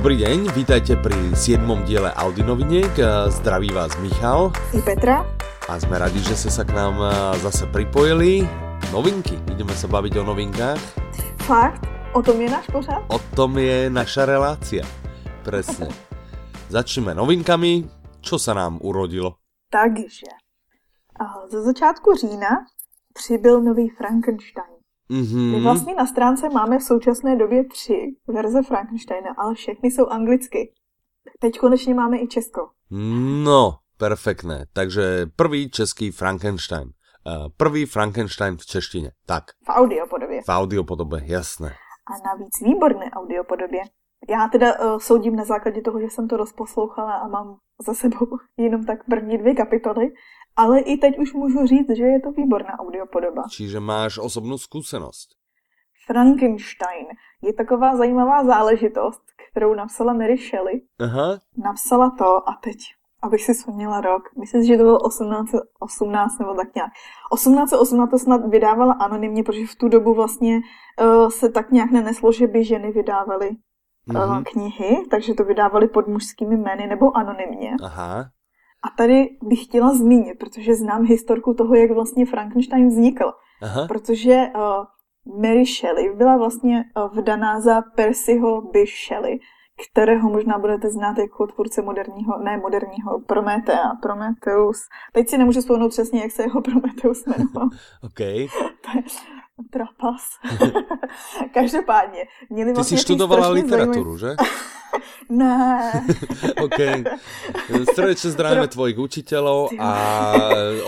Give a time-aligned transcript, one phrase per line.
[0.00, 1.60] Dobrý deň, vítajte pri 7.
[1.84, 2.88] diele Audi noviniek.
[3.28, 4.48] Zdraví vás Michal.
[4.72, 5.28] I Petra.
[5.68, 7.04] A sme radi, že ste sa k nám
[7.44, 8.48] zase pripojili.
[8.96, 10.80] Novinky, ideme sa baviť o novinkách.
[11.44, 11.84] Fakt?
[12.16, 13.04] O tom je náš pořad?
[13.12, 14.88] O tom je naša relácia.
[15.44, 15.92] Presne.
[16.72, 17.84] Začneme novinkami.
[18.24, 19.36] Čo sa nám urodilo?
[19.68, 20.32] Takže,
[21.52, 22.64] ze začátku října
[23.12, 24.79] přibyl nový Frankenstein.
[25.10, 25.50] Mm-hmm.
[25.50, 30.72] My vlastně na stránce máme v současné době tři verze Frankensteina, ale všechny jsou anglicky.
[31.40, 32.60] Teď konečně máme i Česko.
[33.44, 34.66] No, perfektné.
[34.72, 36.90] Takže prvý český Frankenstein.
[37.26, 39.12] Uh, prvý Frankenstein v češtině.
[39.26, 39.44] Tak.
[39.66, 40.42] V audiopodobě.
[40.42, 41.68] V audiopodobě, jasné.
[41.68, 43.80] A navíc výborné audiopodobě.
[44.28, 48.26] Já teda uh, soudím na základě toho, že jsem to rozposlouchala a mám za sebou
[48.56, 50.08] jenom tak první dvě kapitoly,
[50.56, 53.42] ale i teď už můžu říct, že je to výborná audiopodoba.
[53.50, 55.28] Čiže máš osobnou zkušenost.
[56.06, 57.06] Frankenstein
[57.42, 60.82] je taková zajímavá záležitost, kterou napsala Mary Shelley.
[61.00, 61.38] Aha.
[61.56, 62.76] Napsala to a teď,
[63.22, 66.90] abych si vzpomněla rok, myslím, že to bylo 1818 nebo tak nějak.
[67.34, 70.60] 1818 to snad vydávala anonymně, protože v tu dobu vlastně
[71.00, 73.50] uh, se tak nějak neneslo, že by ženy vydávaly
[74.18, 74.42] mm-hmm.
[74.52, 77.76] knihy, takže to vydávali pod mužskými jmény nebo anonymně.
[77.82, 78.24] Aha.
[78.82, 83.32] A tady bych chtěla zmínit, protože znám historku toho, jak vlastně Frankenstein vznikl.
[83.62, 83.86] Aha.
[83.88, 89.38] Protože uh, Mary Shelley byla vlastně uh, vdaná za Percyho Bysshe Shelley,
[89.90, 94.78] kterého možná budete znát jako tvůrce moderního, ne moderního, Prometea, Prometheus.
[95.12, 97.68] Teď si nemůžu vzpomenout přesně, jak se jeho Prometheus jmenoval.
[98.02, 98.20] OK.
[99.70, 100.22] Trapas.
[101.54, 102.24] Každopádně.
[102.50, 104.46] Měli Ty vlastně jsi študovala literaturu, zajímavý...
[104.48, 104.60] že?
[105.30, 105.92] ne.
[106.62, 106.78] OK.
[107.94, 109.90] Srdečne zdravíme tvojich učiteľov a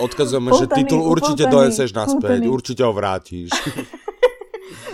[0.03, 3.55] odkazujeme, že titul určite doneseš naspäť, určite ho vrátíš.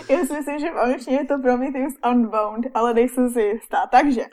[0.10, 3.78] Já si myslím, že v angličtině je to Prometheus Unbound, ale nejsem si jistá.
[3.92, 4.26] Takže,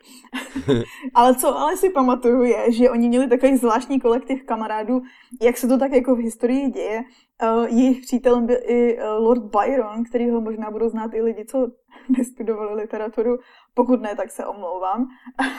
[1.15, 5.03] ale co ale si pamatuju je, že oni měli takový zvláštní kolektiv kamarádů,
[5.43, 7.03] jak se to tak jako v historii děje.
[7.43, 11.45] Uh, jejich přítelem byl i uh, Lord Byron, který ho možná budou znát i lidi,
[11.45, 11.69] co
[12.19, 13.39] nestudovali literaturu.
[13.75, 15.07] Pokud ne, tak se omlouvám.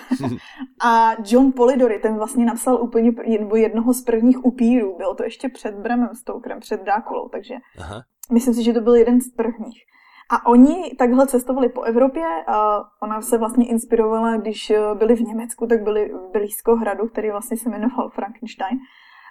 [0.81, 3.11] a John Polidori, ten vlastně napsal úplně
[3.55, 4.97] jednoho z prvních upírů.
[4.97, 8.01] Bylo to ještě před Bramem Stokerem, před Drákulou, takže Aha.
[8.31, 9.83] myslím si, že to byl jeden z prvních.
[10.29, 15.67] A oni takhle cestovali po Evropě a ona se vlastně inspirovala, když byli v Německu,
[15.67, 18.77] tak byli blízko hradu, který vlastně se jmenoval Frankenstein.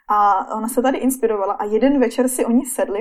[0.08, 3.00] A ona se tady inspirovala a jeden večer si oni sedli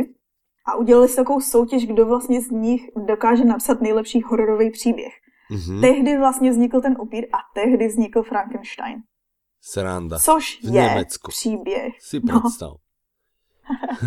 [0.67, 5.13] a udělali si takovou soutěž, kdo vlastně z nich dokáže napsat nejlepší hororový příběh.
[5.51, 5.81] Mm-hmm.
[5.81, 9.01] Tehdy vlastně vznikl ten upír a tehdy vznikl Frankenstein.
[9.61, 10.19] Sranda.
[10.19, 11.31] Což v je Německu.
[11.31, 11.93] příběh.
[11.99, 12.71] Si představ.
[12.71, 12.75] No.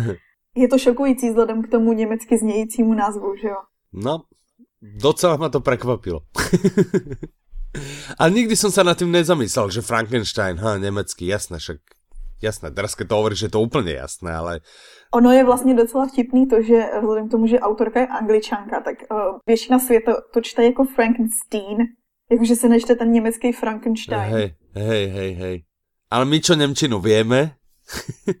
[0.55, 3.57] je to šokující vzhledem k tomu německy znějícímu názvu, že jo?
[3.93, 4.23] No,
[4.81, 6.21] docela ma to prekvapilo.
[8.17, 11.77] A nikdy som sa nad tým nezamyslel, že Frankenstein, ha, nemecký, jasné, však
[12.41, 14.59] jasné, teraz keď to hovoríš, že je to úplně jasné, ale...
[15.13, 18.95] Ono je vlastně docela vtipný to, že vzhledem k tomu, že autorka je angličanka, tak
[19.11, 21.77] uh, většina světa to čte jako Frankenstein,
[22.31, 24.33] jakože se nečte ten německý Frankenstein.
[24.33, 25.63] Hej, hej, hej, hej.
[26.09, 27.58] Ale my čo Nemčinu vieme?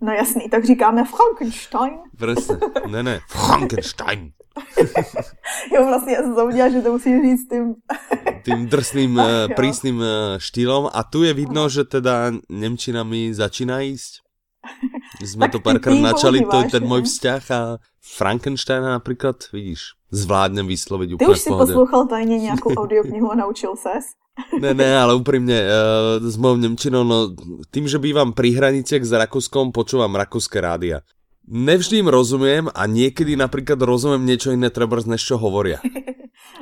[0.01, 1.99] No jasný, tak říkáme Frankenstein.
[2.17, 4.31] Presne, ne, ne, Frankenstein.
[5.75, 7.75] jo, vlastně já jsem zapomněla, že to musí říct tím...
[8.43, 10.03] tým drsným, Ach, prísným
[10.37, 10.89] štýlom.
[10.93, 14.21] A tu je vidno, že teda Nemčina mi začíná ísť.
[15.21, 19.79] Jsme to párkrát načali, to je ten můj vzťah a Frankensteina například, vidíš,
[20.11, 24.05] zvládnem vyslovit úplně Ty už si poslouchal tajně nějakou audioknihu a naučil ses?
[24.59, 27.33] Ne, ne, ale úprimne, uh, s mojou Nemčinou, no
[27.71, 31.03] tým, že bývam pri hraniciach s Rakúskom, počúvam rakúske rádia.
[31.49, 35.81] Nevždy im rozumiem a niekedy napríklad rozumiem niečo iné treba než čo hovoria.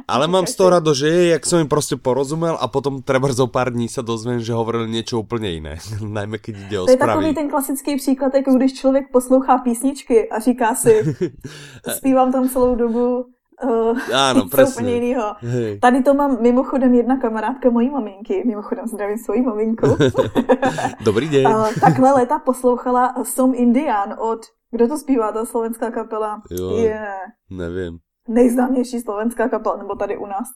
[0.08, 3.28] Ale mám z toho rado, že je, jak som im prostě porozumel a potom treba
[3.34, 5.78] zo pár dní sa dozviem, že hovorili niečo úplně jiné.
[6.02, 7.12] Najmä keď ide o To je spraví.
[7.12, 11.16] takový ten klasický příklad, jako když člověk poslouchá písničky a říká si,
[11.98, 13.26] zpívám tam celou dobu,
[13.64, 14.74] Uh, Áno, presne.
[14.74, 15.36] úplně jinýho.
[15.42, 15.80] Hej.
[15.80, 19.98] Tady to mám mimochodem jedna kamarádka mojí maminky, mimochodem zdravím svoji maminku.
[21.04, 21.48] Dobrý den.
[21.48, 24.40] Uh, takhle leta poslouchala Som Indian od,
[24.72, 26.42] kdo to zpívá, ta slovenská kapela?
[26.52, 27.18] Jo, yeah.
[27.50, 27.98] nevím.
[28.30, 30.48] Nejznámější slovenská kapela, nebo tady u nás.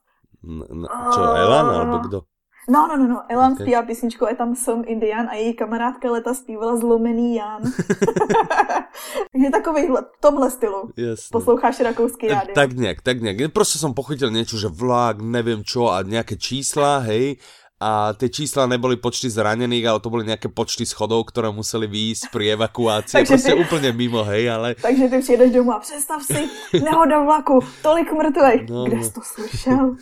[0.43, 2.21] N- n- čo, Elan, alebo kdo?
[2.69, 3.21] No, no, no, no.
[3.29, 3.65] Elan okay.
[3.65, 7.61] zpívá písničku, je tam Som Indian a její kamarádka leta zpívala Zlomený Jan.
[9.31, 10.91] Takže takový v tomhle stylu.
[10.97, 11.31] Jasne.
[11.31, 12.55] Posloucháš rakouský rádio.
[12.55, 13.53] Tak nějak, tak nějak.
[13.53, 17.37] Prostě jsem pochytil něco, že vlak, nevím čo a nějaké čísla, hej
[17.81, 22.29] a tie čísla neboli počty zranených, ale to boli nejaké počty schodov, ktoré museli výjsť
[22.33, 23.25] pri evakuácii.
[23.25, 23.57] prostě ty...
[23.57, 24.75] úplne mimo, hej, ale...
[24.75, 26.49] Takže ty přijedeš domů a představ si,
[26.83, 28.69] nehoda vlaku, tolik mrtvých.
[28.69, 29.03] No, Kde no.
[29.03, 29.95] jsi to slyšel?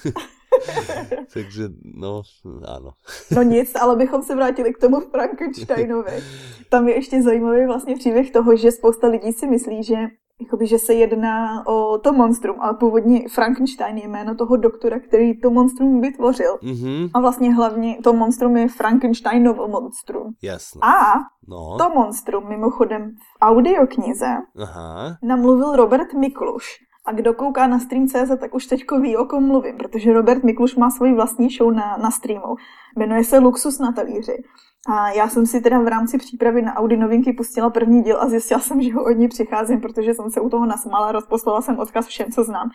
[1.33, 2.21] Takže, no,
[2.67, 2.91] ano.
[3.35, 6.23] no nic, ale bychom se vrátili k tomu Frankensteinovi.
[6.69, 9.95] Tam je ještě zajímavý vlastně příběh toho, že spousta lidí si myslí, že
[10.41, 15.39] jakoby, že se jedná o to monstrum, ale původně Frankenstein je jméno toho doktora, který
[15.41, 16.55] to monstrum vytvořil.
[16.55, 17.09] Mm-hmm.
[17.13, 20.33] A vlastně hlavně to monstrum je Frankensteinovo monstrum.
[20.41, 20.85] Jasno.
[20.85, 21.13] A
[21.47, 21.77] No.
[21.77, 24.27] to monstrum mimochodem v audioknize
[24.61, 25.17] Aha.
[25.23, 26.77] namluvil Robert Mikluš.
[27.05, 30.75] A kdo kouká na Stream.cz, tak už teďko ví, o kom mluvím, protože Robert Mikluš
[30.75, 32.55] má svoji vlastní show na, na streamu.
[32.97, 34.43] Jmenuje se Luxus na talíři.
[34.87, 38.29] A já jsem si teda v rámci přípravy na Audi novinky pustila první díl a
[38.29, 41.79] zjistila jsem, že ho od ní přicházím, protože jsem se u toho nasmala, rozposlala jsem
[41.79, 42.69] odkaz všem, co znám.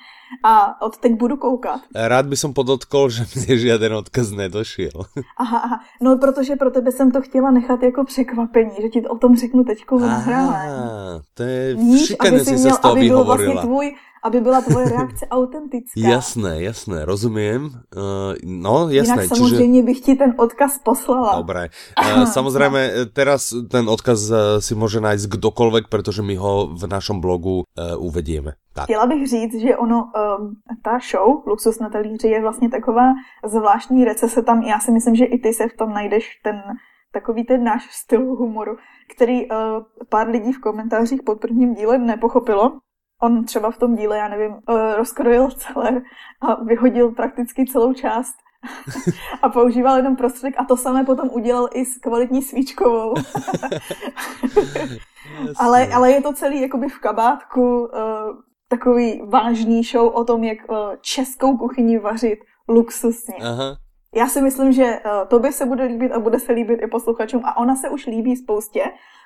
[0.44, 1.80] A od teď budu koukat.
[1.94, 5.08] Rád by som podotkol, že mne žiaden odkaz nedošiel.
[5.36, 5.76] Aha, aha.
[6.02, 9.36] No, protože pro tebe jsem to chtěla nechat jako překvapení, že ti to o tom
[9.36, 10.04] řeknu teďko v.
[10.04, 14.60] Aha, to je Víš, aby si měl, z toho aby byl vlastně tvůj, aby byla
[14.60, 16.00] tvoje reakce autentická.
[16.00, 17.64] Jasné, jasné, rozumiem.
[17.64, 21.36] Uh, no, jasné, Jinak samozřejmě bych ti ten odkaz poslala.
[21.36, 21.68] Dobre.
[22.04, 26.84] Uh, samozrejme, eh, teraz ten odkaz uh, si môže nájsť kdokoľvek, pretože my ho v
[26.86, 28.60] našom blogu uh, uvedieme.
[28.74, 28.84] Tak.
[28.84, 33.14] Chtěla bych říct, že ono, um, ta show Luxus na talíři je vlastně taková
[33.46, 34.62] zvláštní recese tam.
[34.62, 36.62] Já si myslím, že i ty se v tom najdeš ten
[37.12, 38.76] takový ten náš styl humoru,
[39.14, 39.56] který uh,
[40.08, 42.78] pár lidí v komentářích pod prvním dílem nepochopilo.
[43.22, 46.02] On třeba v tom díle, já nevím, uh, rozkrojil celé
[46.40, 48.34] a vyhodil prakticky celou část
[49.42, 53.14] a používal jenom prostředek a to samé potom udělal i s kvalitní svíčkovou.
[55.56, 57.88] ale, ale je to celý jakoby v kabátku, uh,
[58.68, 62.38] takový vážný show o tom, jak uh, českou kuchyni vařit
[62.68, 63.34] luxusně.
[63.40, 63.76] Aha.
[64.14, 67.44] Já si myslím, že uh, tobě se bude líbit a bude se líbit i posluchačům
[67.44, 68.84] a ona se už líbí spoustě,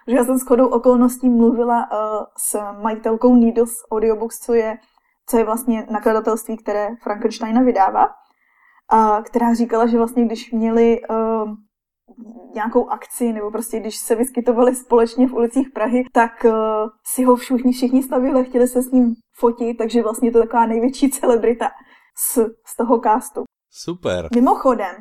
[0.08, 4.78] že já jsem s chodou okolností mluvila uh, s majitelkou Needles Audiobooks, co je,
[5.26, 8.08] co je vlastně nakladatelství, které Frankensteina vydává,
[8.90, 11.54] a která říkala, že vlastně když měli uh,
[12.54, 16.52] nějakou akci, nebo prostě když se vyskytovali společně v ulicích Prahy, tak uh,
[17.06, 20.44] si ho všichni, všichni stavili a chtěli se s ním fotit, takže vlastně to je
[20.44, 21.70] taková největší celebrita
[22.18, 23.44] z, z toho castu.
[23.70, 24.28] Super.
[24.34, 24.94] Mimochodem,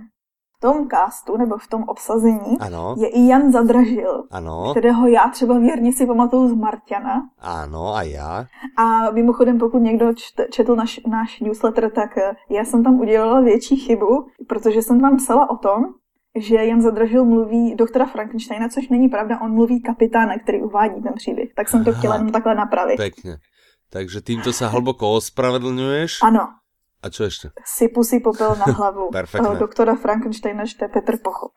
[0.60, 5.60] tom castu nebo v tom obsazení Ano, je i Jan Zadražil, ano, kterého já třeba
[5.60, 7.30] věrně si pamatuju z Marťana.
[7.40, 8.46] ano a já.
[8.78, 13.42] A mimochodem, pokud někdo čte, četl naš, náš newsletter, tak eh, já jsem tam udělala
[13.42, 15.84] větší chybu, protože jsem tam psala o tom,
[16.36, 21.14] že Jan Zadražil mluví doktora Frankensteina, což není pravda, on mluví kapitána, který uvádí ten
[21.16, 21.50] příběh.
[21.56, 22.22] Tak jsem to chtěla Aha.
[22.22, 22.98] jenom takhle napravit.
[22.98, 23.38] Pekne.
[23.90, 26.20] Takže týmto sa hlboko ospravedlňuješ.
[26.20, 26.60] Ano,
[27.04, 27.54] A čo ešte?
[27.62, 29.14] sypu si popel na hlavu.
[29.14, 29.60] Perfektné.
[29.62, 31.54] Doktora Frankensteina čte Petr Pochop.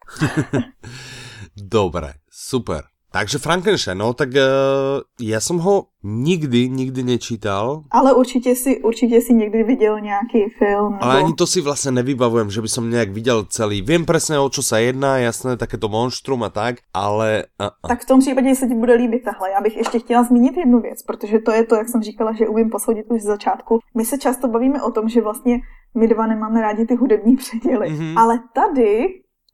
[1.56, 2.89] Dobre, super.
[3.10, 9.20] Takže Frankenstein, no tak uh, ja som ho nikdy, nikdy nečítal, Ale určitě si, určitě
[9.20, 10.98] si někdy viděl nějaký film.
[11.00, 13.82] ale nebo- ani to si vlastne nevybavujem, že by som nejak videl celý.
[13.82, 17.50] Viem presne, o čo sa jedná, jasné, takéto monštrum a tak, ale...
[17.58, 17.88] Uh, uh.
[17.90, 19.50] Tak v tom případě se ti bude líbit tahle.
[19.50, 22.48] Já bych ještě chtěla zmínit jednu věc, protože to je to, jak jsem říkala, že
[22.48, 23.78] umím posoudit už z začátku.
[23.96, 25.58] My se často bavíme o tom, že vlastně
[25.98, 27.90] my dva nemáme rádi ty hudební předěly.
[27.90, 28.18] Mhm.
[28.18, 29.06] Ale tady,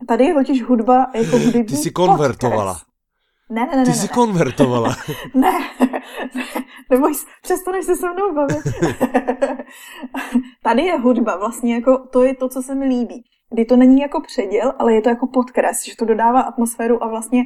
[0.08, 2.72] tady je totiž hudba jako hudební Ty si konvertovala.
[2.74, 2.95] podkres.
[3.50, 4.14] Ne, ne, ne, Ty ne, si ne.
[4.14, 4.96] konvertovala.
[5.34, 5.52] Ne,
[6.34, 6.44] ne,
[6.90, 8.62] neboj, se, přestaneš se se mnou bavit.
[10.62, 13.24] Tady je hudba, vlastně jako, to je to, co se mi líbí.
[13.50, 17.08] Kdy to není jako předěl, ale je to jako podkres, že to dodává atmosféru a
[17.08, 17.44] vlastně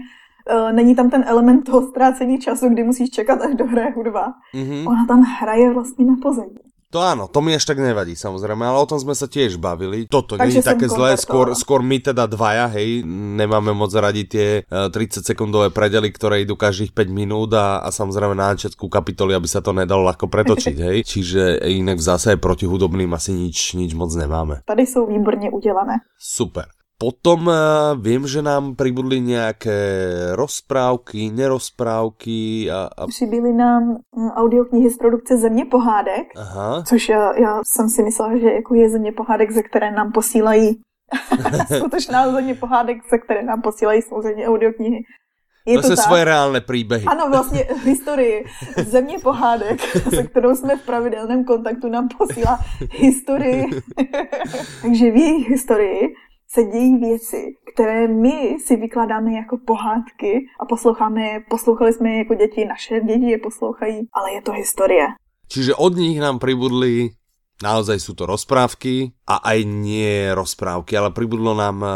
[0.52, 4.32] uh, není tam ten element toho ztrácení času, kdy musíš čekat, až dohraje hudba.
[4.54, 4.86] Mhm.
[4.86, 6.69] Ona tam hraje vlastně na pozadí.
[6.90, 10.10] To áno, to mi až tak nevadí samozrejme, ale o tom sme sa tiež bavili.
[10.10, 14.26] Toto nie Takže je také zlé, skôr, skôr my teda dvaja, hej, nemáme moc radi
[14.26, 18.90] tie eh, 30 sekundové predely, ktoré idú každých 5 minút a, a samozrejme na začiatku
[18.90, 20.98] kapitoly, aby sa to nedalo ľahko pretočiť, hej.
[21.14, 24.66] Čiže inak v zase proti hudobným asi nič, nič moc nemáme.
[24.66, 25.94] Tady jsou výborně udělané.
[26.18, 26.79] Super.
[27.00, 29.80] Potom uh, viem, že nám pribudli nejaké
[30.36, 33.08] rozprávky, nerozprávky a, a...
[33.08, 38.36] Přibyly nám mm, audioknihy z produkce Země pohádek, Aha, což já, já jsem si myslela,
[38.36, 40.80] že jako je Země pohádek, ze které nám posílají
[41.76, 45.00] skutečná Země pohádek, ze které nám posílají samozřejmě audioknihy.
[45.66, 46.04] Je to to tak.
[46.04, 47.04] svoje reálne príbehy.
[47.04, 48.44] Ano, vlastně historii
[48.76, 49.80] země pohádek,
[50.14, 53.64] se kterou jsme v pravidelném kontaktu, nám posílá historii.
[54.82, 56.16] Takže v jejich historii
[56.52, 62.18] se dějí věci, které my si vykládáme jako pohádky a posloucháme je, poslouchali jsme je
[62.18, 65.06] jako děti, naše děti je poslouchají, ale je to historie.
[65.48, 67.10] Čiže od nich nám pribudli
[67.60, 71.90] Naozaj sú to rozprávky a aj nie rozprávky, ale pribudlo nám uh,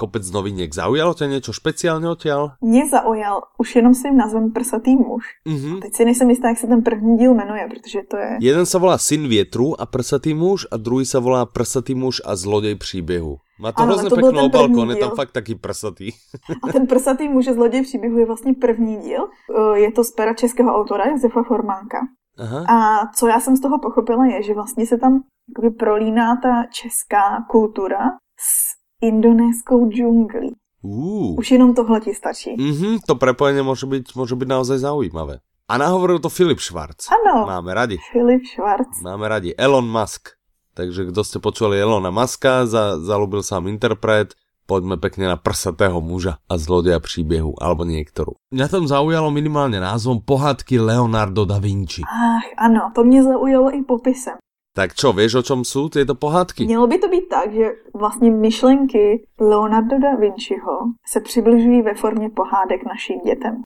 [0.00, 0.72] kopec noviniek.
[0.72, 2.56] Zaujalo ťa niečo špeciálne odtiaľ?
[2.64, 5.24] Mě zaujal už jenom svým názvem Prsatý muž.
[5.48, 5.80] Mm-hmm.
[5.80, 8.30] Teď si nejsem jistá, jak se ten první díl jmenuje, protože to je...
[8.40, 12.36] Jeden sa volá Syn větru a Prsatý muž a druhý sa volá Prsatý muž a
[12.36, 13.36] zlodej příběhu.
[13.60, 16.10] Má to ano, hrozně to peknou obálku, on je tam fakt taky prsatý.
[16.68, 19.22] A ten prsatý muž zloděj příběhu je vlastně první díl.
[19.74, 21.98] E, je to z pera českého autora Josefa Formánka.
[22.38, 22.64] Aha.
[22.68, 25.22] A co já jsem z toho pochopila je, že vlastně se tam
[25.78, 30.54] prolíná ta česká kultura s indonéskou džunglí.
[30.82, 31.38] Uh.
[31.38, 32.56] Už jenom tohle ti stačí.
[32.56, 35.40] Mm-hmm, to prepojenie môže byť, môže byť naozaj zaujímavé.
[35.64, 37.08] A nahovoril to Filip Schwarz.
[37.08, 37.48] Ano.
[37.48, 37.96] Máme radi.
[38.12, 39.00] Filip Schwarz.
[39.00, 39.56] Máme radi.
[39.56, 40.36] Elon Musk.
[40.76, 46.00] Takže kdo ste počuli Elona Muska, za, zalúbil sa vám interpret, poďme pekne na prsatého
[46.00, 48.36] muža a zlodeja příběhu, alebo niektorú.
[48.52, 52.02] Mňa tam zaujalo minimálne názvom Pohádky Leonardo da Vinci.
[52.04, 54.34] Ach, ano, to mě zaujalo i popisem.
[54.74, 56.66] Tak čo, vieš, o čom sú tieto pohádky?
[56.66, 62.30] Mělo by to být tak, že vlastně myšlenky Leonardo da Vinciho se přibližují ve formě
[62.30, 63.62] pohádek našim dětem.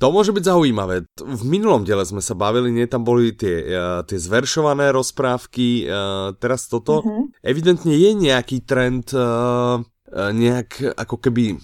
[0.00, 1.04] To môže byť zaujímavé.
[1.20, 6.32] V minulom diele sme sa bavili, nie tam boli tie, uh, tie zveršované rozprávky, uh,
[6.40, 7.04] teraz toto.
[7.04, 7.24] Mm-hmm.
[7.44, 9.84] Evidentne je nejaký trend uh,
[10.32, 11.58] nejak ako keby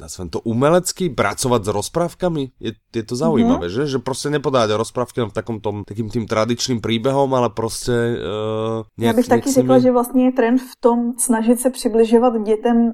[0.00, 2.42] nazvem to umelecky, pracovať s rozprávkami?
[2.60, 3.88] Je, je to zaujímavé, mm-hmm.
[3.88, 3.96] že?
[3.96, 9.16] Že prostě nepodávať rozprávky v takom tom, takým tým tradičným príbehom, ale prostě uh, nějak,
[9.16, 9.82] Já bych taky řekla, mi...
[9.82, 12.92] že vlastně je trend v tom snažit se přibližovat dětem uh,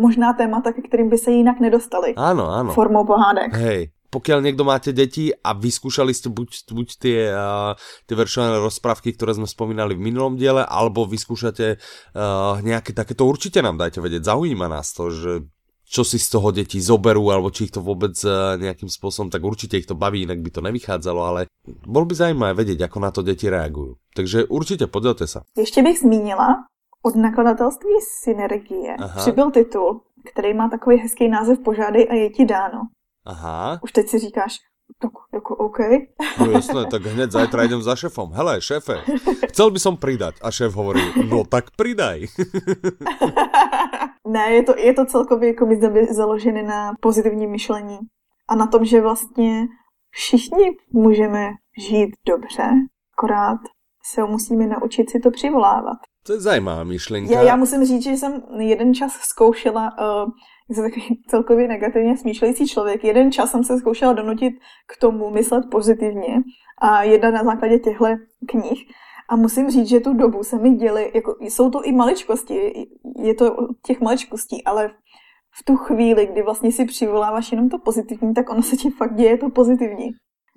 [0.00, 2.14] možná témata, ke kterým by se jinak nedostali.
[2.16, 2.72] Ano, ano.
[2.72, 3.54] Formou pohádek.
[3.54, 7.78] Hej, pokiaľ niekto máte deti a vyskúšali ste buď, buď tie, uh,
[8.10, 13.62] tie veršované rozprávky, ktoré sme spomínali v minulom diele, alebo vyskúšate uh, nejaké takéto, určite
[13.62, 15.32] nám dajte vedieť, zaujíma nás to, že
[15.90, 19.42] čo si z toho deti zoberú, alebo či ich to vôbec uh, nejakým spôsobom, tak
[19.42, 21.40] určite ich to baví, inak by to nevychádzalo, ale
[21.86, 23.98] bol by zaujímavé vedieť, ako na to deti reagujú.
[24.14, 25.42] Takže určite podielte sa.
[25.56, 26.66] Ještě bych zmínila
[27.02, 28.96] od nakladatelství Synergie.
[28.98, 29.20] Aha.
[29.20, 30.00] Přibyl titul,
[30.32, 32.80] který má takový hezký název Požádej a je ti dáno.
[33.24, 33.78] Aha.
[33.82, 34.56] Už teď si říkáš,
[34.98, 35.78] tak jako OK.
[36.38, 38.32] No jasné, tak hned zajtra idem za šefom.
[38.32, 39.04] Hele, šéfe,
[39.48, 40.34] chcel by som pridať.
[40.42, 41.00] A šéf hovorí,
[41.30, 42.26] no tak pridaj.
[44.26, 45.68] ne, je to, je to celkově jako
[46.10, 47.98] založené na pozitivním myšlení
[48.48, 49.66] a na tom, že vlastně
[50.10, 52.64] všichni můžeme žít dobře,
[53.18, 53.60] akorát
[54.12, 55.98] se musíme naučit si to přivolávat.
[56.26, 57.34] To je zajímavá myšlenka.
[57.34, 60.30] Já, já musím říct, že jsem jeden čas zkoušela uh,
[60.74, 63.04] jsem takový celkově negativně smýšlející člověk.
[63.04, 64.54] Jeden čas jsem se zkoušela donutit
[64.86, 66.42] k tomu myslet pozitivně
[66.78, 68.06] a jedna na základě těchto
[68.46, 68.86] knih.
[69.28, 72.86] A musím říct, že tu dobu se mi děly, jako, jsou to i maličkosti,
[73.22, 74.90] je to těch maličkostí, ale
[75.60, 79.14] v tu chvíli, kdy vlastně si přivoláváš jenom to pozitivní, tak ono se ti fakt
[79.14, 80.10] děje to pozitivní.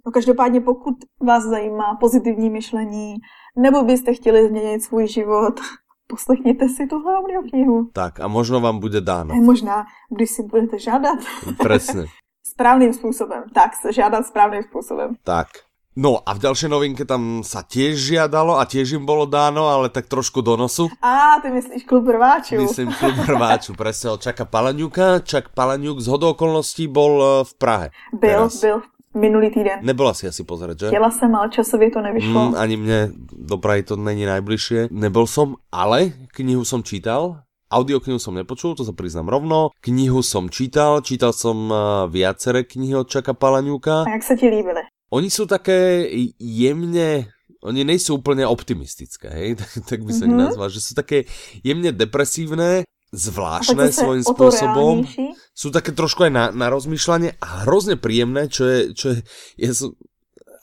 [0.05, 3.15] No každopádně pokud vás zajímá pozitivní myšlení,
[3.57, 5.59] nebo byste chtěli změnit svůj život,
[6.07, 7.13] poslechněte si tuhle
[7.49, 7.89] knihu.
[7.93, 9.35] Tak a možno vám bude dáno.
[9.35, 11.19] Možná, když si budete žádat.
[11.57, 12.05] Presne.
[12.53, 13.43] správným způsobem.
[13.53, 15.15] Tak, se žádat správným způsobem.
[15.23, 15.47] Tak.
[15.93, 19.93] No a v ďalšej novinke tam sa tiež žiadalo a tiež im bolo dáno, ale
[19.93, 20.89] tak trošku do nosu.
[21.05, 22.55] A ty myslíš klub rváčů.
[22.57, 25.21] Myslím klub rváčů, presne od Čaka Palaniuka.
[25.21, 27.87] Čak Palaniuk z hodou okolností bol eh, v Prahe.
[28.13, 28.61] Byl, teraz.
[28.61, 28.81] byl
[29.13, 29.79] minulý týden.
[29.81, 30.87] Nebyla si asi pozrieť, že?
[30.87, 32.49] Chtěla jsem, ale časově to nevyšlo.
[32.49, 32.99] Mm, ani mne
[33.31, 34.87] do Prahy to není najbližšie.
[34.91, 37.45] Nebyl som, ale knihu som čítal.
[37.73, 39.73] Audioknihu som nepočul, to sa priznám rovno.
[39.81, 44.05] Knihu som čítal, čítal som eh, viaceré knihy od Čaka Palaňuka.
[44.05, 44.85] A jak sa ti líbily?
[45.09, 50.37] Oni sú také jemne oni nejsou úplně optimistické, hej, tak, tak by sa mm -hmm.
[50.37, 51.23] nazval, že sú také
[51.63, 55.05] jemne depresívne, zvláštne svojím spôsobom.
[55.53, 59.19] Sú také trošku aj na, na rozmýšľanie a hrozne príjemné, čo je, čo je,
[59.61, 59.69] je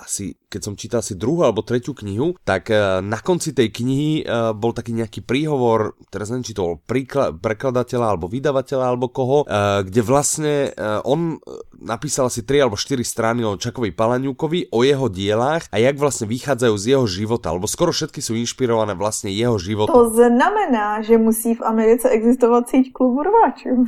[0.00, 4.24] asi, keď som čítal si druhú alebo tretiu knihu, tak eh, na konci tej knihy
[4.24, 6.76] eh, bol taký nejaký príhovor, teraz neviem, či to bol
[7.38, 10.52] prekladateľa alebo vydavateľa alebo koho, eh, kde vlastne
[11.04, 11.36] on
[11.76, 16.24] napísal asi 3 alebo 4 strany o Čakovi Palaňukovi, o jeho dielách a jak vlastne
[16.30, 19.92] vychádzajú z jeho života, alebo skoro všetky sú inšpirované vlastne jeho životom.
[19.92, 23.84] To znamená, že musí v Americe existovať síť klubu rváčů.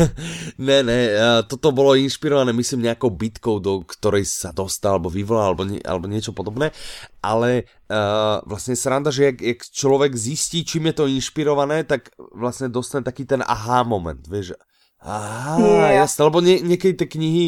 [0.68, 1.00] ne, ne,
[1.46, 6.08] toto bolo inšpirované myslím nejakou bitkou, do ktorej sa dostal alebo vyvolal alebo, nie, alebo
[6.08, 6.72] niečo podobné,
[7.20, 12.72] ale uh, vlastne sranda, že jak, jak človek zistí, čím je to inšpirované, tak vlastne
[12.72, 14.56] dostane taký ten aha moment, vieš,
[15.04, 16.00] Aha, yeah.
[16.00, 17.44] jasné, lebo nie, niekedy tie knihy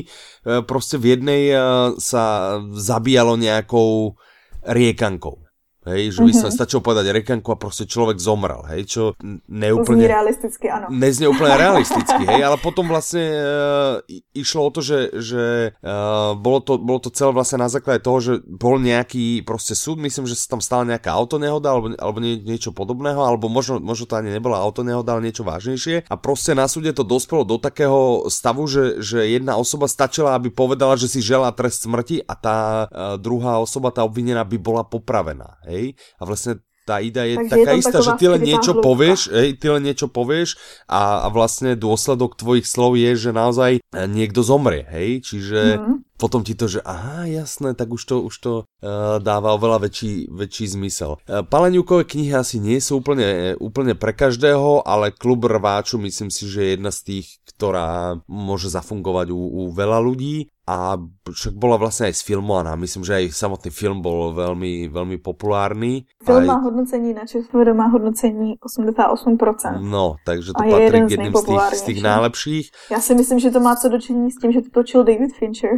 [0.69, 4.13] proste v jednej uh, sa zabíjalo nejakou
[4.61, 5.46] riekankou.
[5.87, 6.43] Hej, že by mm-hmm.
[6.43, 9.03] sa stačilo povedať rekanku a proste človek zomrel, hej, čo
[9.47, 10.03] neúplne...
[10.03, 10.91] Zní realisticky, áno.
[10.91, 14.03] Neznie úplne realisticky, hej, ale potom vlastne uh,
[14.35, 15.45] išlo o to, že, že
[15.81, 20.03] uh, bolo, to, bolo to celé vlastne na základe toho, že bol nejaký proste súd,
[20.03, 24.11] myslím, že sa tam stala nejaká autonehoda alebo, alebo nie, niečo podobného, alebo možno, možno
[24.11, 28.27] to ani nebola autonehoda, ale niečo vážnejšie a proste na súde to dospelo do takého
[28.27, 32.59] stavu, že, že jedna osoba stačila, aby povedala, že si želá trest smrti a tá
[32.87, 35.76] uh, druhá osoba, tá obvinená by bola popravená, hej?
[36.21, 38.87] A vlastne tá idea je Takže taká je istá, že ty len niečo hľúbka.
[38.87, 40.55] povieš, hej, ty len niečo povieš
[40.87, 46.15] a, a vlastne dôsledok tvojich slov je, že naozaj niekto zomrie, hej, čiže mm.
[46.15, 50.31] potom ti to, že aha, jasné, tak už to, už to uh, dáva oveľa väčší,
[50.31, 51.19] väčší zmysel.
[51.27, 56.47] Uh, Paleňukové knihy asi nie sú úplne, úplne pre každého, ale klub rváču myslím si,
[56.47, 60.99] že je jedna z tých, ktorá môže zafungovať u, u veľa ľudí a
[61.31, 62.75] však bola vlastne aj sfilmovaná.
[62.75, 66.11] Myslím, že aj samotný film bol veľmi, veľmi populárny.
[66.27, 66.47] Film aj...
[66.51, 69.79] má hodnocení na ČSFD, má hodnocení 88%.
[69.79, 72.67] No, takže to a patrí k jedným z tých, z tých najlepších.
[72.91, 75.71] Já si myslím, že to má co dočení s tím, že to točil David Fincher.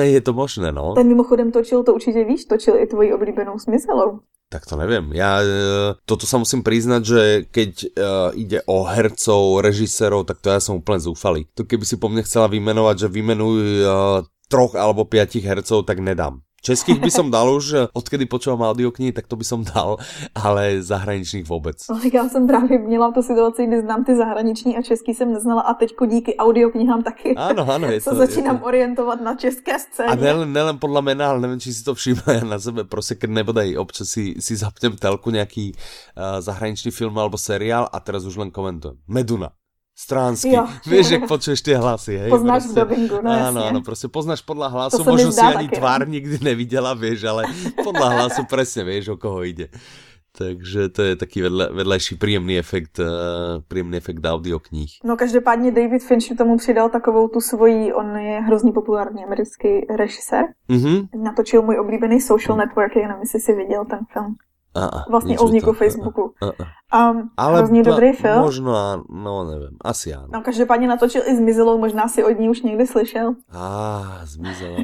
[0.00, 0.94] je to možné, no.
[0.94, 4.20] Ten mimochodem točil, to určitě víš, točil i tvoji oblíbenou smyselou.
[4.46, 5.10] Tak to neviem.
[5.10, 10.54] Ja e, toto sa musím priznať, že keď uh, ide o hercov, režisérov, tak to
[10.54, 11.50] ja som úplne zúfalý.
[11.58, 15.98] To keby si po mne chcela vymenovať, že vymenuj uh, troch alebo piatich hercov, tak
[15.98, 16.46] nedám.
[16.66, 20.02] Českých by som dal už, odkedy počúvam audioknihy, tak to by som dal,
[20.34, 21.78] ale zahraničných vůbec.
[21.86, 25.62] Ale já jsem právě měla tu situaci, kdy znám ty zahraniční a český jsem neznala
[25.62, 28.66] a teďko díky audioknihám taky ano, ano, je to, se začínám je to...
[28.66, 30.08] orientovat na české scéně.
[30.08, 33.14] A nelen, nelen podle mena, ale nevím, či si to všimla já na sebe, prostě
[33.26, 38.36] nebodaj občas si, si zapnem telku nějaký uh, zahraničný film alebo seriál a teraz už
[38.36, 38.96] len komentujem.
[39.06, 39.50] Meduna.
[39.96, 40.52] Stránsky.
[40.52, 42.30] Jo, Vieš, jak počuješ ty hlasy, hej?
[42.30, 46.08] Poznáš v dobingu, no Áno, áno, prostě poznáš podľa hlasu, možno si ani taky, tvár
[46.08, 47.48] nikdy neviděla, vieš, ale
[47.80, 49.72] podľa hlasu presne vieš, o koho ide.
[50.36, 53.06] Takže to je taký vedle, vedlejší příjemný efekt, uh,
[53.68, 54.90] příjemný efekt audioknih.
[55.04, 60.44] No každopádně David Fincher tomu přidal takovou tu svoji, on je hrozně populární americký režisér.
[60.68, 61.08] Mm-hmm.
[61.22, 64.36] Natočil můj oblíbený Social Network, jenom jestli si viděl ten film.
[64.76, 66.32] A, vlastně o vzniku Facebooku.
[66.42, 66.46] A,
[66.92, 67.10] a.
[67.10, 68.38] Um, Ale hrozně ba, dobrý film.
[68.38, 70.28] Možno, no nevím, asi ano.
[70.32, 73.34] No každopádně natočil i Zmizelou, možná si od ní už někdy slyšel.
[73.52, 74.76] Á, ah, Zmizelá.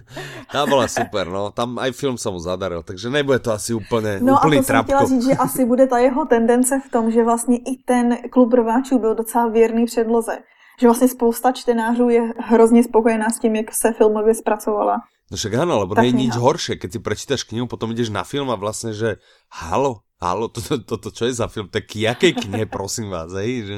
[0.52, 1.50] Ta byla super, no.
[1.50, 4.66] Tam aj film se mu zadaril, takže nebude to asi úplně no úplný a to
[4.66, 4.90] trapko.
[4.90, 8.16] jsem chtěla říct, že asi bude ta jeho tendence v tom, že vlastně i ten
[8.30, 10.38] klub rváčů byl docela věrný předloze.
[10.80, 14.96] Že vlastně spousta čtenářů je hrozně spokojená s tím, jak se filmově zpracovala.
[15.30, 18.26] No však áno, lebo nie je nič horšie, keď si prečítaš knihu, potom ideš na
[18.26, 22.36] film a vlastne, že halo, halo, toto, to, to, čo je za film, tak jakej
[22.36, 23.64] knihe, prosím vás, hej?
[23.64, 23.76] Že...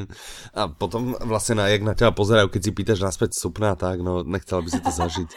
[0.59, 4.27] A potom vlastne, na, jak na teba pozerajú, keď si pýtaš naspäť supná, tak no,
[4.27, 5.29] nechcel by si to zažiť.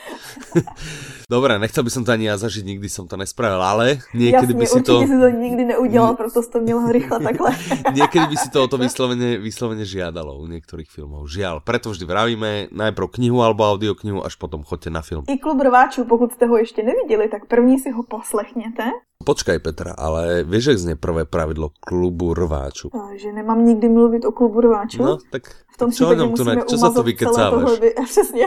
[1.33, 4.61] Dobre, nechcel by som to ani ja zažiť, nikdy som to nespravil, ale niekedy Jasne,
[4.61, 4.93] by si to...
[5.05, 7.49] si to nikdy neudělal, proto to měl rýchle takhle.
[7.97, 11.29] niekedy by si to o to vyslovene, vyslovene žiadalo u niektorých filmov.
[11.29, 15.29] Žiaľ, preto vždy vravíme najprv knihu alebo audioknihu, až potom chodte na film.
[15.29, 18.89] I klub rváčů, pokud jste ho ještě neviděli, tak první si ho poslechněte
[19.23, 22.91] Počkaj Petra, ale vieš, jak znie prvé pravidlo klubu rváču?
[22.91, 24.99] A, že nemám nikdy mluvit o klubu rváču?
[24.99, 27.79] No, tak v tom případě tu ne, čo sa tu vykecávaš?
[27.79, 27.91] Vy...
[28.05, 28.45] Přesně,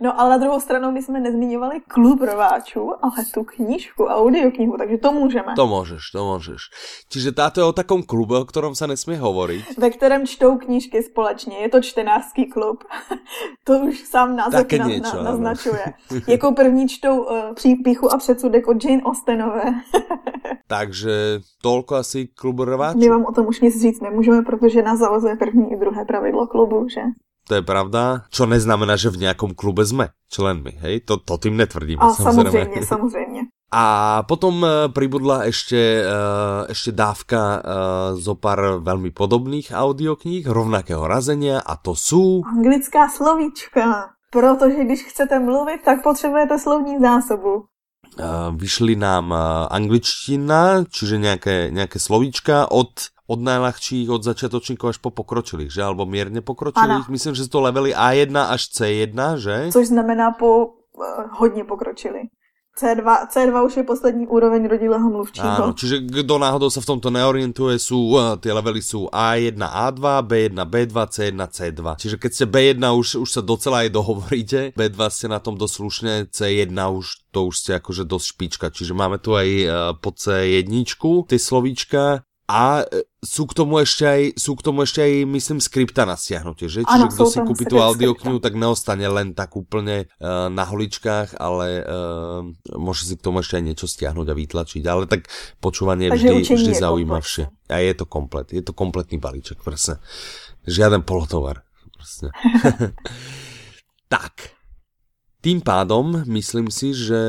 [0.00, 4.98] no ale na druhou stranu my jsme nezmiňovali klub rváčů, ale tu knížku, audioknihu, takže
[4.98, 5.52] to můžeme.
[5.56, 6.62] To můžeš, to můžeš.
[7.10, 9.78] Čiže táto je o takom klube, o ktorom sa nesmie hovoriť.
[9.78, 12.84] Ve kterém čtou knížky společně, je to čtenářský klub.
[13.66, 15.84] to už sám název na, niečo, na, naznačuje.
[16.26, 19.64] jako první čtou uh, přípíchu a předsudek od Jane Austenové.
[20.68, 22.98] takže tolko asi klubu rváčů.
[22.98, 26.44] My vám o tom už nic říct nemůžeme, protože nás zavazuje první i druhé pravidlo
[26.44, 27.16] klubu, že?
[27.48, 31.08] To je pravda, čo neznamená, že v nejakom klube sme členmi, hej?
[31.08, 32.12] To, to tým netvrdíme, A.
[32.12, 33.48] Samozrejme, samozrejme.
[33.72, 33.84] A
[34.28, 37.60] potom uh, pribudla ešte, uh, ešte dávka uh,
[38.20, 42.44] zo pár veľmi podobných audiokníh rovnakého razenia a to sú...
[42.44, 44.12] Anglická slovíčka.
[44.32, 47.68] Protože když chcete mluvit, tak potřebujete slovní zásobu.
[48.56, 49.28] Vyšli nám
[49.68, 55.82] angličtina, čiže nejaké, nejaké slovíčka od od najľahčích, od začiatočníkov až po pokročilých, že?
[55.82, 57.06] Alebo mierne pokročilých.
[57.06, 57.12] Ano.
[57.12, 59.56] Myslím, že sú to levely A1 až C1, že?
[59.70, 62.30] Což znamená po uh, hodně pokročilý.
[62.72, 65.44] C2, C2 už je poslední úroveň rodilého mluvčího.
[65.44, 70.24] Áno, čiže kdo náhodou sa v tomto neorientuje, sú, uh, tie levely sú A1, A2,
[70.24, 71.80] B1, B2, C1, C2.
[72.00, 75.74] Čiže keď ste B1 už, už sa docela aj dohovoríte, B2 ste na tom dosť
[75.76, 78.66] slušne, C1 už to už ste akože dosť špička.
[78.72, 80.72] Čiže máme tu aj uh, po C1
[81.28, 85.56] tie slovíčka A e, sú k tomu ešte aj, sú k tomu ešte aj myslím,
[85.56, 86.84] skripta na stiahnutie, že?
[86.84, 91.80] Čiže kto si kúpi tú audioknihu, tak neostane len tak úplne uh, na holičkách, ale
[91.80, 92.44] uh,
[92.76, 94.84] môže si k tomu ešte aj niečo stiahnuť a vytlačiť.
[94.84, 95.32] Ale tak
[95.64, 97.48] počúvanie je vždy, vždy zaujímavšie.
[97.72, 99.96] A je to komplet, je to kompletný balíček, presne.
[100.68, 101.64] Žiaden polotovar.
[101.96, 102.36] Presne.
[104.12, 104.52] tak.
[105.40, 107.22] Tým pádom myslím si, že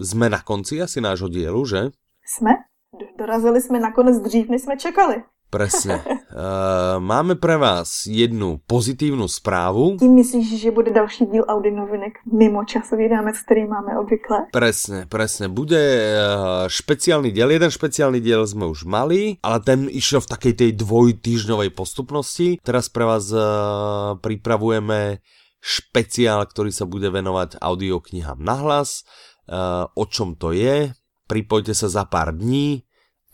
[0.00, 1.92] sme na konci asi nášho dielu, že?
[2.24, 2.73] Sme?
[3.18, 5.22] Dorazili jsme nakonec dřív, než jsme čekali.
[5.50, 6.02] Presne.
[6.34, 10.02] Uh, máme pre vás jednu pozitívnu správu.
[10.02, 14.50] Tím myslíš, že bude další díl Audi novinek mimo časový rámec, který máme obvykle?
[14.50, 15.46] Presne, presne.
[15.46, 17.54] Bude uh, špeciálny diel.
[17.54, 22.58] Jeden špeciálny diel sme už mali, ale ten išiel v takej tej dvojtýždňovej postupnosti.
[22.66, 25.22] Teraz pre vás uh, pripravujeme
[25.62, 29.06] špeciál, ktorý sa bude venovať audioknihám nahlas.
[29.46, 30.90] Uh, o čom to je?
[31.30, 32.82] Pripojte sa za pár dní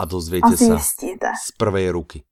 [0.00, 2.24] a dozviete asi sa z prvej ruky.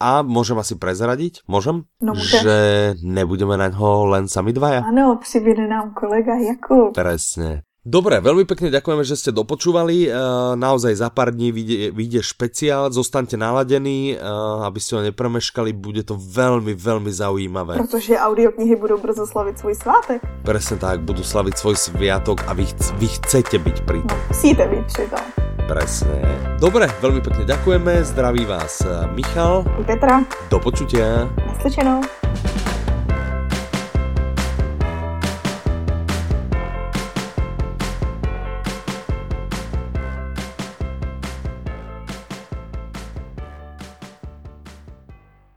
[0.00, 1.84] A môžem asi prezradiť, môžem?
[2.00, 4.82] No, že nebudeme na ňo len sami dvaja?
[4.82, 6.96] Ano, přibude nám kolega Jakub.
[6.96, 7.68] Presne.
[7.82, 10.06] Dobre, veľmi pekne ďakujeme, že ste dopočúvali.
[10.54, 14.14] Naozaj za pár dní vyjde, vyjde špeciál, zostaňte naladení,
[14.62, 17.82] aby ste ho nepremeškali, bude to veľmi, veľmi zaujímavé.
[17.82, 20.22] Protože audioknihy budou brzo slavit svůj svátek.
[20.46, 22.70] Presne tak, budú slaviť svoj sviatok a vy,
[23.02, 24.14] vy chcete byť pri tom.
[24.14, 25.24] No, musíte byť pri tom.
[25.72, 26.20] Presne.
[26.60, 28.84] Dobre, veľmi pekne ďakujeme, zdraví vás
[29.16, 29.64] Michal.
[29.88, 30.20] Petra.
[30.52, 31.24] Do počutia.
[31.48, 32.04] Naslyšenou.